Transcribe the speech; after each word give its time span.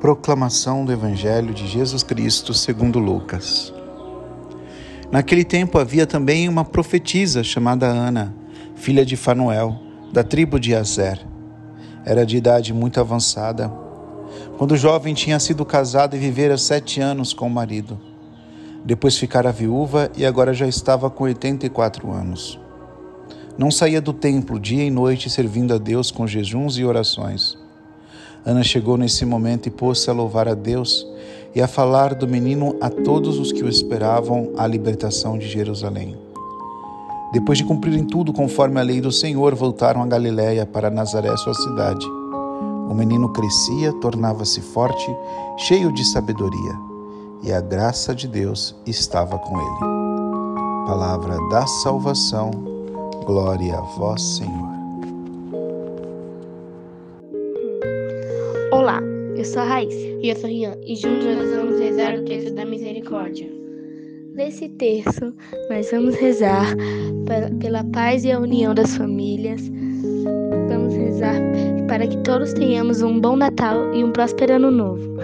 Proclamação 0.00 0.84
do 0.84 0.92
Evangelho 0.92 1.52
de 1.52 1.66
Jesus 1.66 2.04
Cristo 2.04 2.54
segundo 2.54 3.00
Lucas. 3.00 3.74
Naquele 5.10 5.44
tempo 5.44 5.76
havia 5.76 6.06
também 6.06 6.48
uma 6.48 6.64
profetisa 6.64 7.42
chamada 7.42 7.86
Ana, 7.86 8.32
filha 8.76 9.04
de 9.04 9.16
Fanuel, 9.16 9.76
da 10.12 10.22
tribo 10.22 10.60
de 10.60 10.72
Azer. 10.72 11.18
Era 12.04 12.24
de 12.24 12.36
idade 12.36 12.72
muito 12.72 13.00
avançada. 13.00 13.68
Quando 14.56 14.76
jovem 14.76 15.14
tinha 15.14 15.40
sido 15.40 15.64
casada 15.64 16.14
e 16.14 16.20
vivera 16.20 16.56
sete 16.56 17.00
anos 17.00 17.32
com 17.32 17.48
o 17.48 17.50
marido. 17.50 17.98
Depois 18.84 19.18
ficara 19.18 19.50
viúva 19.50 20.12
e 20.16 20.24
agora 20.24 20.54
já 20.54 20.68
estava 20.68 21.10
com 21.10 21.24
84 21.24 22.08
anos. 22.12 22.56
Não 23.58 23.72
saía 23.72 24.00
do 24.00 24.12
templo 24.12 24.60
dia 24.60 24.84
e 24.84 24.92
noite 24.92 25.28
servindo 25.28 25.74
a 25.74 25.78
Deus 25.78 26.12
com 26.12 26.24
jejuns 26.24 26.78
e 26.78 26.84
orações. 26.84 27.57
Ana 28.48 28.64
chegou 28.64 28.96
nesse 28.96 29.26
momento 29.26 29.66
e 29.66 29.70
pôs-se 29.70 30.08
a 30.08 30.12
louvar 30.14 30.48
a 30.48 30.54
Deus 30.54 31.06
e 31.54 31.60
a 31.60 31.68
falar 31.68 32.14
do 32.14 32.26
menino 32.26 32.74
a 32.80 32.88
todos 32.88 33.38
os 33.38 33.52
que 33.52 33.62
o 33.62 33.68
esperavam 33.68 34.52
a 34.56 34.66
libertação 34.66 35.36
de 35.36 35.46
Jerusalém. 35.46 36.16
Depois 37.30 37.58
de 37.58 37.64
cumprirem 37.64 38.06
tudo 38.06 38.32
conforme 38.32 38.80
a 38.80 38.82
lei 38.82 39.02
do 39.02 39.12
Senhor, 39.12 39.54
voltaram 39.54 40.02
a 40.02 40.06
Galiléia 40.06 40.64
para 40.64 40.88
Nazaré, 40.88 41.36
sua 41.36 41.52
cidade. 41.52 42.06
O 42.88 42.94
menino 42.94 43.28
crescia, 43.34 43.92
tornava-se 44.00 44.62
forte, 44.62 45.14
cheio 45.58 45.92
de 45.92 46.02
sabedoria, 46.06 46.74
e 47.42 47.52
a 47.52 47.60
graça 47.60 48.14
de 48.14 48.26
Deus 48.26 48.74
estava 48.86 49.38
com 49.38 49.60
ele. 49.60 50.86
Palavra 50.86 51.36
da 51.50 51.66
salvação, 51.66 52.50
glória 53.26 53.76
a 53.76 53.82
vós, 53.82 54.22
Senhor. 54.22 54.67
Eu 59.38 59.44
sou 59.44 59.62
a 59.62 59.64
Raíssa. 59.64 59.96
E 60.20 60.30
eu 60.30 60.36
sou 60.36 60.50
Rian. 60.50 60.76
E 60.84 60.96
juntos 60.96 61.24
nós 61.24 61.50
vamos 61.54 61.78
rezar 61.78 62.14
o 62.16 62.24
texto 62.24 62.52
da 62.54 62.64
misericórdia. 62.64 63.48
Nesse 64.34 64.68
texto, 64.70 65.32
nós 65.70 65.90
vamos 65.92 66.16
rezar 66.16 66.74
pela 67.60 67.84
paz 67.84 68.24
e 68.24 68.32
a 68.32 68.40
união 68.40 68.74
das 68.74 68.96
famílias. 68.96 69.60
Vamos 70.68 70.94
rezar 70.94 71.36
para 71.86 72.06
que 72.06 72.16
todos 72.18 72.52
tenhamos 72.52 73.00
um 73.00 73.20
bom 73.20 73.36
Natal 73.36 73.94
e 73.94 74.02
um 74.02 74.10
próspero 74.10 74.54
Ano 74.54 74.72
Novo. 74.72 75.16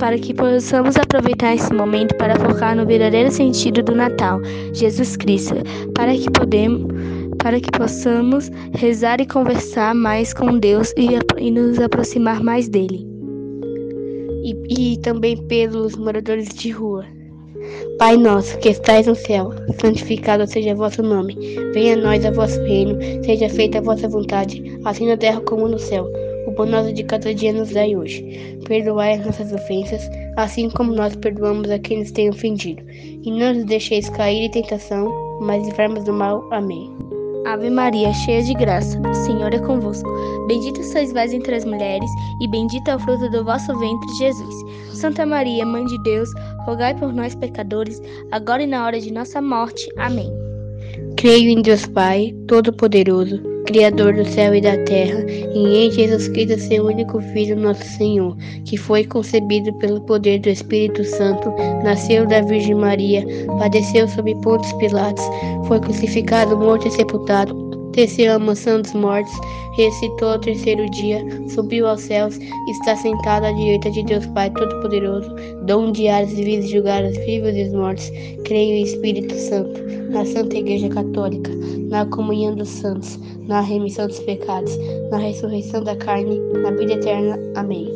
Para 0.00 0.18
que 0.18 0.34
possamos 0.34 0.96
aproveitar 0.96 1.54
esse 1.54 1.72
momento 1.72 2.16
para 2.16 2.34
focar 2.34 2.74
no 2.74 2.84
verdadeiro 2.84 3.30
sentido 3.30 3.84
do 3.84 3.94
Natal, 3.94 4.40
Jesus 4.72 5.16
Cristo. 5.16 5.54
Para 5.94 6.12
que 6.12 6.28
podemos 6.28 6.90
para 7.38 7.60
que 7.60 7.70
possamos 7.72 8.50
rezar 8.72 9.20
e 9.20 9.26
conversar 9.26 9.96
mais 9.96 10.32
com 10.32 10.58
Deus 10.58 10.92
e, 10.96 11.08
e 11.38 11.50
nos 11.50 11.80
aproximar 11.80 12.40
mais 12.40 12.68
dele. 12.68 13.11
E, 14.42 14.92
e 14.94 14.96
também 14.98 15.36
pelos 15.36 15.96
moradores 15.96 16.48
de 16.48 16.70
rua. 16.70 17.04
Pai 17.98 18.16
nosso, 18.16 18.58
que 18.58 18.70
estais 18.70 19.06
no 19.06 19.14
céu, 19.14 19.52
santificado 19.80 20.46
seja 20.46 20.74
vosso 20.74 21.02
nome. 21.02 21.36
Venha 21.72 21.94
a 21.94 21.96
nós 21.96 22.24
o 22.24 22.32
vosso 22.32 22.60
reino, 22.62 22.98
seja 23.24 23.48
feita 23.48 23.78
a 23.78 23.82
vossa 23.82 24.08
vontade, 24.08 24.80
assim 24.84 25.06
na 25.06 25.16
terra 25.16 25.40
como 25.42 25.68
no 25.68 25.78
céu. 25.78 26.10
O 26.46 26.52
pão 26.52 26.66
nosso 26.66 26.92
de 26.92 27.04
cada 27.04 27.32
dia 27.32 27.52
nos 27.52 27.70
dai 27.70 27.94
hoje. 27.94 28.58
Perdoai 28.66 29.14
as 29.14 29.26
nossas 29.26 29.52
ofensas, 29.52 30.02
assim 30.36 30.68
como 30.70 30.92
nós 30.92 31.14
perdoamos 31.16 31.70
a 31.70 31.78
quem 31.78 32.00
nos 32.00 32.10
tem 32.10 32.28
ofendido. 32.28 32.82
E 32.90 33.30
não 33.30 33.54
nos 33.54 33.64
deixeis 33.64 34.08
cair 34.10 34.46
em 34.46 34.50
tentação, 34.50 35.08
mas 35.40 35.64
livrai-nos 35.64 36.04
do 36.04 36.12
mal. 36.12 36.44
Amém. 36.50 36.90
Ave 37.46 37.70
Maria, 37.70 38.12
cheia 38.12 38.42
de 38.42 38.54
graça, 38.54 39.00
o 39.00 39.14
Senhor 39.14 39.52
é 39.54 39.58
convosco. 39.58 40.08
Bendita 40.52 40.82
sois 40.82 41.10
vós 41.14 41.32
entre 41.32 41.54
as 41.54 41.64
mulheres, 41.64 42.10
e 42.38 42.46
bendito 42.46 42.86
é 42.90 42.94
o 42.94 42.98
fruto 42.98 43.26
do 43.30 43.42
vosso 43.42 43.74
ventre, 43.78 44.14
Jesus. 44.18 44.54
Santa 44.92 45.24
Maria, 45.24 45.64
Mãe 45.64 45.82
de 45.86 45.96
Deus, 46.02 46.28
rogai 46.66 46.94
por 46.94 47.10
nós, 47.10 47.34
pecadores, 47.34 48.02
agora 48.30 48.62
e 48.62 48.66
na 48.66 48.84
hora 48.84 49.00
de 49.00 49.10
nossa 49.10 49.40
morte. 49.40 49.88
Amém. 49.96 50.30
Creio 51.16 51.48
em 51.48 51.62
Deus 51.62 51.86
Pai, 51.86 52.34
Todo-Poderoso, 52.48 53.40
Criador 53.64 54.12
do 54.12 54.26
céu 54.26 54.54
e 54.54 54.60
da 54.60 54.76
terra, 54.84 55.24
e 55.30 55.86
em 55.86 55.90
Jesus 55.90 56.28
Cristo, 56.28 56.60
seu 56.60 56.84
único 56.84 57.18
Filho, 57.32 57.56
nosso 57.56 57.84
Senhor, 57.84 58.36
que 58.66 58.76
foi 58.76 59.04
concebido 59.06 59.72
pelo 59.78 60.02
poder 60.02 60.38
do 60.40 60.50
Espírito 60.50 61.02
Santo, 61.02 61.50
nasceu 61.82 62.26
da 62.26 62.42
Virgem 62.42 62.74
Maria, 62.74 63.24
padeceu 63.58 64.06
sob 64.06 64.34
Pontos 64.42 64.70
Pilatos, 64.74 65.24
foi 65.66 65.80
crucificado, 65.80 66.58
morto 66.58 66.88
e 66.88 66.90
sepultado, 66.90 67.61
à 68.30 68.38
mansão 68.38 68.80
dos 68.80 68.94
mortos, 68.94 69.32
ressuscitou 69.72 70.30
ao 70.30 70.38
terceiro 70.38 70.88
dia, 70.90 71.22
subiu 71.48 71.86
aos 71.86 72.00
céus, 72.00 72.38
está 72.68 72.96
sentado 72.96 73.44
à 73.44 73.52
direita 73.52 73.90
de 73.90 74.02
Deus 74.04 74.24
Pai 74.26 74.50
Todo-Poderoso, 74.50 75.30
dom 75.66 75.92
de 75.92 76.08
ares 76.08 76.32
e 76.32 76.42
vidas 76.42 76.70
julgar 76.70 77.04
os 77.04 77.16
vivos 77.18 77.54
e 77.54 77.64
os 77.64 77.72
mortos. 77.74 78.10
Creio 78.44 78.76
em 78.76 78.82
Espírito 78.82 79.34
Santo, 79.34 79.78
na 80.10 80.24
Santa 80.24 80.56
Igreja 80.56 80.88
Católica, 80.88 81.50
na 81.90 82.06
comunhão 82.06 82.54
dos 82.54 82.68
santos, 82.68 83.18
na 83.46 83.60
remissão 83.60 84.06
dos 84.06 84.20
pecados, 84.20 84.76
na 85.10 85.18
ressurreição 85.18 85.84
da 85.84 85.94
carne, 85.96 86.38
na 86.62 86.70
vida 86.70 86.94
eterna. 86.94 87.38
Amém. 87.56 87.88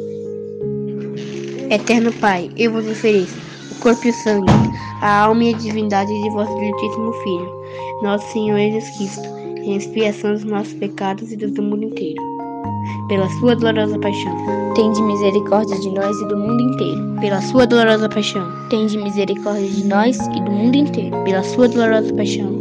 Eterno 1.71 2.13
Pai, 2.15 2.51
eu 2.57 2.71
vos 2.71 2.87
ofereço 2.87 3.35
o 3.73 3.81
corpo 3.81 4.07
e 4.07 4.11
o 4.11 4.15
sangue, 4.15 4.53
a 5.01 5.23
alma 5.23 5.45
e 5.45 5.55
a 5.55 5.57
divindade 5.57 6.13
de 6.23 6.31
vosso 6.31 6.55
diletíssimo 6.55 7.13
Filho, 7.13 7.51
nosso 8.03 8.31
Senhor 8.33 8.59
Jesus 8.59 8.97
Cristo 8.97 9.36
em 9.67 9.77
expiação 9.77 10.33
dos 10.33 10.45
nossos 10.45 10.73
pecados 10.75 11.33
e 11.33 11.37
dos 11.37 11.51
do 11.51 11.63
mundo 11.63 11.85
inteiro. 11.85 12.23
Pela 13.09 13.29
sua 13.41 13.57
dolorosa 13.57 13.99
paixão, 13.99 14.37
tende 14.75 15.03
misericórdia 15.03 15.79
de 15.81 15.91
nós 15.91 16.17
e 16.21 16.29
do 16.29 16.37
mundo 16.37 16.63
inteiro. 16.63 17.21
Pela 17.21 17.43
sua 17.43 17.67
dolorosa 17.67 18.09
paixão, 18.09 18.49
tende 18.71 18.97
misericórdia 18.97 19.69
de 19.69 19.85
nós 19.85 20.17
e 20.19 20.41
do 20.41 20.51
mundo 20.51 20.77
inteiro. 20.77 21.17
Pela 21.25 21.43
sua 21.43 21.69
dolorosa 21.69 22.15
paixão, 22.15 22.56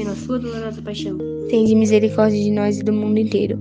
Pela 0.00 0.16
sua 0.16 0.38
dolorosa 0.38 0.80
paixão, 0.80 1.18
tende 1.50 1.74
misericórdia 1.74 2.42
de 2.42 2.50
nós 2.50 2.78
e 2.78 2.82
do 2.82 2.90
mundo 2.90 3.18
inteiro. 3.18 3.60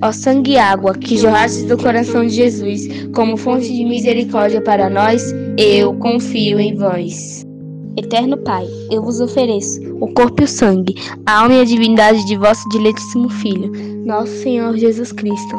Ó 0.00 0.12
sangue 0.12 0.52
e 0.52 0.56
água 0.56 0.94
que 0.94 1.16
jorrastes 1.16 1.64
do 1.64 1.76
coração 1.76 2.24
de 2.24 2.32
Jesus, 2.32 2.86
como 3.12 3.36
fonte 3.36 3.66
de 3.66 3.84
misericórdia 3.84 4.62
para 4.62 4.88
nós, 4.88 5.34
eu 5.58 5.92
confio 5.94 6.60
em 6.60 6.76
vós. 6.76 7.44
Eterno 7.96 8.38
Pai, 8.38 8.68
eu 8.88 9.02
vos 9.02 9.20
ofereço 9.20 9.80
o 10.00 10.06
corpo 10.14 10.42
e 10.42 10.44
o 10.44 10.48
sangue, 10.48 10.94
a 11.26 11.40
alma 11.40 11.56
e 11.56 11.60
a 11.62 11.64
divindade 11.64 12.24
de 12.24 12.36
vosso 12.36 12.68
diletíssimo 12.68 13.28
Filho, 13.28 13.72
nosso 14.06 14.30
Senhor 14.44 14.76
Jesus 14.76 15.10
Cristo, 15.10 15.56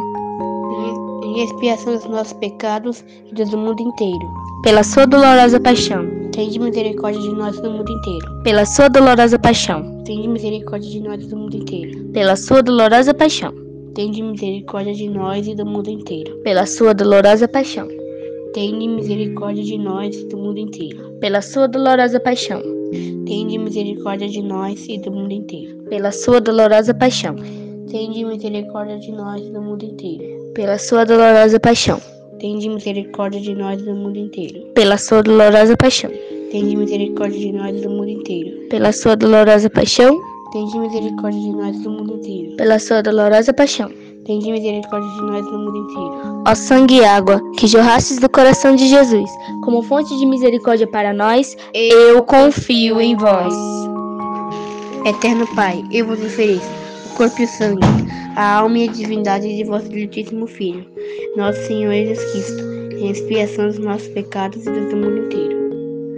em 1.38 1.44
expiação 1.44 1.96
dos 1.96 2.06
nossos 2.06 2.34
pecados 2.34 3.03
e 3.30 3.34
dos 3.34 3.50
do 3.50 3.58
mundo 3.58 3.81
inteiro. 3.81 4.28
Pela 4.64 4.84
sua 4.84 5.06
dolorosa 5.06 5.59
paixão, 5.59 6.06
tende 6.31 6.59
misericórdia 6.59 7.22
de 7.22 7.31
nós 7.31 7.59
do 7.59 7.72
mundo 7.72 7.92
inteiro. 7.92 8.44
Pela 8.44 8.66
sua 8.66 8.90
dolorosa 8.90 9.40
paixão, 9.40 10.03
tende 10.03 10.28
misericórdia 10.28 10.90
de 10.90 11.00
nós 11.00 11.28
do 11.28 11.36
mundo 11.36 11.56
inteiro. 11.56 12.06
Pela 12.14 12.36
sua 12.36 12.62
dolorosa 12.62 13.14
paixão, 13.14 13.53
tende 13.96 14.22
misericórdia 14.22 14.94
de 14.94 15.08
nós 15.08 15.47
e 15.47 15.56
do 15.56 15.66
mundo 15.66 15.90
inteiro. 15.90 16.38
Pela 16.44 16.66
sua 16.66 16.94
dolorosa 16.94 17.47
paixão, 17.47 17.88
Tende 18.53 18.86
misericórdia 18.86 19.64
de 19.64 19.78
nós 19.78 20.14
e 20.18 20.28
do 20.28 20.36
mundo 20.36 20.59
inteiro. 20.59 21.14
Pela 21.22 21.41
sua 21.41 21.67
dolorosa 21.70 22.20
paixão. 22.20 22.61
Tende 23.26 23.58
misericórdia 23.58 24.28
de 24.28 24.41
nós 24.41 24.85
e 24.90 24.97
do 24.97 25.09
mundo 25.09 25.32
inteiro. 25.32 25.84
Pela 25.84 26.11
sua 26.11 26.41
dolorosa 26.41 26.94
paixão. 26.94 27.34
Tende 27.90 28.26
misericórdia 28.26 29.00
de 29.00 29.11
nós 29.14 29.47
e 29.47 29.52
do 29.52 29.61
mundo 29.61 29.85
inteiro. 29.85 30.41
Pela 30.56 30.78
sua 30.78 31.06
dolorosa 31.06 31.59
paixão. 31.59 32.02
Tende 32.40 32.70
misericórdia 32.70 33.40
de 33.40 33.56
nós 33.56 33.82
do 33.82 33.94
mundo 33.94 34.18
inteiro. 34.18 34.62
Pela 34.74 34.98
sua 34.98 35.22
dolorosa 35.22 35.78
paixão. 35.78 36.12
Tende 36.52 36.76
misericórdia 36.76 37.40
de 37.40 37.52
nós 37.52 37.82
do 37.82 37.90
mundo 37.90 38.09
inteiro. 38.09 38.68
Pela 38.70 38.92
sua 38.92 39.16
dolorosa 39.16 39.70
paixão. 39.70 40.20
Tende 40.52 40.78
misericórdia 40.78 41.40
de 41.40 41.52
nós 41.52 41.80
do 41.80 41.90
mundo 41.90 42.14
inteiro. 42.16 42.56
Pela 42.58 42.80
sua 42.80 43.02
dolorosa 43.02 43.53
paixão 43.53 43.92
Tende 44.26 44.52
misericórdia 44.52 45.09
de 45.09 45.22
nós 45.24 45.46
no 45.46 45.58
mundo 45.58 45.78
inteiro. 45.78 46.44
Ó 46.48 46.53
sangue 46.53 46.98
e 46.98 47.06
água, 47.06 47.42
que 47.58 47.66
jorrastes 47.66 48.20
do 48.20 48.30
coração 48.30 48.76
de 48.76 48.88
Jesus, 48.88 49.30
como 49.64 49.82
fonte 49.82 50.16
de 50.16 50.26
misericórdia 50.28 50.86
para 50.86 51.12
nós, 51.12 51.58
eu 51.74 52.22
confio 52.24 53.02
em 53.02 53.16
vós. 53.16 53.53
Eterno 55.06 55.48
Pai, 55.56 55.84
eu 55.92 56.06
vos 56.06 56.24
ofereço 56.24 56.70
o 57.08 57.16
corpo 57.16 57.42
e 57.42 57.46
o 57.46 57.48
sangue, 57.48 57.82
a 58.35 58.58
alma 58.58 58.78
e 58.79 58.90
a 58.90 58.91
divindade 58.91 59.55
de 59.55 59.63
vosso 59.63 59.90
diletíssimo 59.90 60.47
Filho, 60.47 60.85
nosso 61.35 61.59
Senhor 61.67 61.93
Jesus 61.93 62.31
Cristo, 62.31 62.63
em 62.93 63.11
expiação 63.11 63.67
dos 63.67 63.79
nossos 63.79 64.08
pecados 64.09 64.66
e 64.66 64.72
do 64.72 64.97
mundo 64.97 65.25
inteiro. 65.25 65.60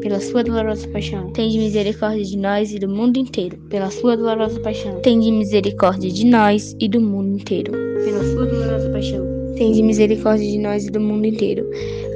pela 0.00 0.20
sua 0.20 0.42
dolorosa 0.42 0.86
paixão. 0.88 1.30
Tende 1.32 1.58
misericórdia 1.58 2.24
de 2.24 2.36
nós 2.36 2.72
e 2.72 2.78
do 2.78 2.88
mundo 2.88 3.18
inteiro. 3.18 3.58
Pela 3.68 3.90
sua 3.90 4.16
dolorosa 4.16 4.60
paixão. 4.60 5.00
Tende 5.00 5.30
misericórdia 5.30 6.10
de 6.10 6.26
nós 6.26 6.76
e 6.80 6.88
do 6.88 7.00
mundo 7.00 7.40
inteiro. 7.40 7.72
Pela 8.04 8.22
sua 8.24 8.46
dolorosa 8.46 8.90
paixão. 8.90 9.26
Tende 9.56 9.82
misericórdia 9.82 10.48
de 10.50 10.58
nós 10.58 10.86
e 10.86 10.90
do 10.90 11.00
mundo 11.00 11.26
inteiro. 11.26 11.68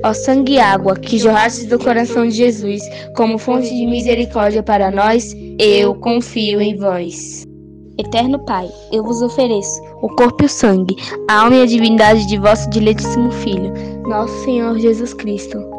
Ó 0.05 0.13
sangue 0.13 0.55
e 0.55 0.61
água 0.61 0.97
que 0.97 1.19
jorrastes 1.19 1.67
do 1.67 1.79
coração 1.79 2.27
de 2.27 2.35
Jesus, 2.35 2.83
como 3.17 3.39
fonte 3.39 3.69
de 3.69 3.87
misericórdia 3.87 4.63
para 4.63 4.91
nós, 4.91 5.35
eu 5.59 5.95
confio 5.95 6.61
em 6.61 6.77
vós. 6.77 7.45
Eterno 7.99 8.39
Pai, 8.45 8.69
eu 8.91 9.05
vos 9.05 9.21
ofereço 9.23 9.81
o 10.01 10.09
corpo 10.17 10.43
e 10.43 10.47
o 10.47 10.49
sangue, 10.49 10.97
a 11.29 11.43
alma 11.43 11.57
e 11.57 11.63
a 11.63 11.67
divindade 11.67 12.27
de 12.27 12.39
vosso 12.39 12.69
diletíssimo 12.71 13.31
Filho, 13.31 13.73
nosso 14.09 14.45
Senhor 14.45 14.79
Jesus 14.79 15.13
Cristo 15.15 15.72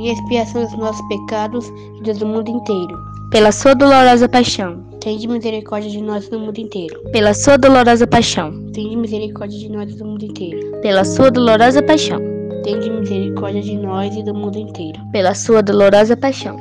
em 0.00 0.12
expiação 0.12 0.64
dos 0.64 0.72
nossos 0.78 1.06
pecados 1.08 1.68
e 1.68 2.02
dos 2.02 2.18
do 2.18 2.26
mundo 2.26 2.48
inteiro. 2.48 2.98
Pela 3.30 3.52
sua 3.52 3.74
dolorosa 3.74 4.28
paixão, 4.28 4.82
Tende 5.00 5.26
misericórdia 5.26 5.90
de 5.90 6.02
nós 6.02 6.28
do 6.28 6.38
mundo 6.38 6.58
inteiro. 6.58 7.00
Pela 7.10 7.32
sua 7.32 7.56
dolorosa 7.56 8.06
paixão, 8.06 8.52
Tende 8.72 8.96
misericórdia 8.96 9.58
de 9.58 9.68
nós 9.70 9.94
do 9.94 10.04
mundo 10.04 10.24
inteiro. 10.24 10.80
Pela 10.82 11.04
sua 11.04 11.30
dolorosa 11.30 11.82
paixão, 11.82 12.18
Tende 12.64 12.90
misericórdia 12.90 13.62
de 13.62 13.76
nós 13.76 14.14
e 14.16 14.22
do 14.22 14.34
mundo 14.34 14.58
inteiro. 14.58 15.00
Pela 15.12 15.34
sua 15.34 15.62
dolorosa 15.62 16.16
paixão, 16.16 16.56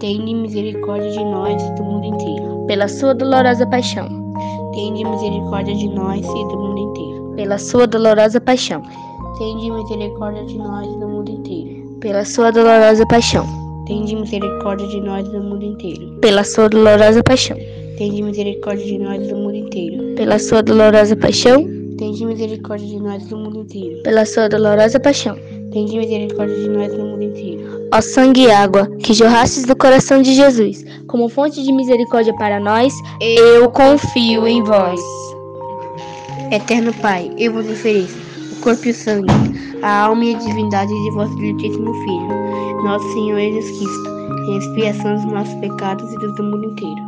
Tende 0.00 0.34
misericórdia 0.34 1.10
de 1.10 1.24
nós 1.24 1.62
e 1.62 1.74
do 1.74 1.84
mundo 1.84 2.06
inteiro. 2.06 2.64
Pela 2.66 2.88
sua 2.88 3.14
dolorosa 3.14 3.66
paixão, 3.66 4.08
Tende 4.72 5.04
misericórdia 5.04 5.74
de 5.74 5.88
nós 5.88 6.20
e 6.20 6.44
do 6.48 6.58
mundo 6.58 6.78
inteiro. 6.78 7.32
Pela 7.36 7.58
sua 7.58 7.86
dolorosa 7.86 8.40
paixão, 8.40 8.82
Tende 9.38 9.70
misericórdia 9.70 10.44
de 10.44 10.58
nós 10.58 10.86
e 10.86 10.98
do 10.98 11.08
mundo 11.08 11.30
inteiro 11.30 11.87
pela 12.00 12.24
sua 12.24 12.50
dolorosa 12.50 13.04
paixão. 13.06 13.44
Tende 13.86 14.14
misericórdia 14.14 14.86
de 14.86 15.00
nós 15.00 15.28
do 15.28 15.40
mundo 15.40 15.64
inteiro. 15.64 16.18
Pela 16.20 16.44
sua 16.44 16.68
dolorosa 16.68 17.22
paixão. 17.22 17.56
Tende 17.96 18.22
misericórdia 18.22 18.84
de 18.84 18.98
nós 18.98 19.26
do 19.26 19.34
mundo 19.34 19.56
inteiro. 19.56 20.14
Pela 20.14 20.38
sua 20.38 20.62
dolorosa 20.62 21.16
paixão. 21.16 21.64
Tende 21.98 22.24
misericórdia 22.24 22.86
de 22.86 23.00
nós 23.00 23.26
do 23.26 23.36
mundo 23.36 23.60
inteiro. 23.60 24.02
Pela 24.04 24.24
sua 24.24 24.48
dolorosa 24.48 25.00
paixão. 25.00 25.36
Tende 25.72 25.98
misericórdia 25.98 26.56
de 26.56 26.68
nós 26.68 26.92
do 26.92 27.02
mundo 27.02 27.22
inteiro. 27.22 27.88
Ó 27.92 28.00
sangue 28.00 28.42
e 28.42 28.50
água 28.50 28.86
que 29.02 29.12
jorrastes 29.14 29.64
do 29.64 29.74
coração 29.74 30.22
de 30.22 30.34
Jesus, 30.34 30.84
como 31.06 31.28
fonte 31.28 31.62
de 31.62 31.72
misericórdia 31.72 32.34
para 32.36 32.60
nós, 32.60 32.92
eu 33.20 33.68
confio 33.70 34.46
em 34.46 34.62
vós. 34.62 35.00
Eterno 36.52 36.92
Pai, 36.94 37.30
eu 37.36 37.52
vos 37.52 37.68
ofereço 37.68 38.27
corpo 38.58 38.88
e 38.88 38.94
sangue, 38.94 39.28
a 39.82 40.06
alma 40.06 40.24
e 40.24 40.34
a 40.34 40.38
divindade 40.38 40.92
de 40.92 41.10
vosso 41.12 41.34
diletíssimo 41.36 41.92
Filho, 41.94 42.82
nosso 42.82 43.12
Senhor 43.12 43.38
Jesus 43.38 43.78
Cristo, 43.78 44.08
em 44.48 44.58
expiação 44.58 45.14
dos 45.14 45.24
nossos 45.26 45.54
pecados 45.54 46.12
e 46.12 46.16
dos 46.16 46.34
do 46.34 46.42
mundo 46.42 46.64
inteiro. 46.64 47.07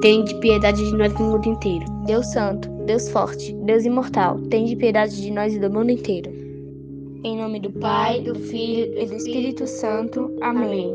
Tende 0.00 0.34
piedade 0.40 0.84
de 0.84 0.96
nós 0.96 1.12
do 1.14 1.24
mundo 1.24 1.48
inteiro. 1.48 1.84
Deus 2.06 2.26
Santo, 2.32 2.68
Deus 2.84 3.08
Forte, 3.08 3.54
Deus 3.64 3.84
Imortal, 3.84 4.38
tende 4.50 4.76
piedade 4.76 5.20
de 5.20 5.30
nós 5.30 5.54
e 5.54 5.58
do 5.58 5.70
mundo 5.70 5.90
inteiro. 5.90 6.30
Em 7.24 7.38
nome 7.38 7.58
do 7.60 7.72
Pai, 7.72 8.20
do 8.20 8.34
Filho 8.34 8.98
e 8.98 9.06
do 9.06 9.14
Espírito 9.14 9.66
Santo. 9.66 10.30
Amém. 10.42 10.94